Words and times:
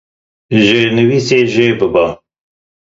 Jêrnivîsê 0.63 1.39
jê 1.53 1.69
bibe. 1.79 2.05